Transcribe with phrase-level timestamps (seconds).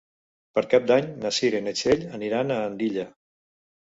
[0.57, 3.05] Per Cap d'Any na Cira i na Txell aniran a Andilla.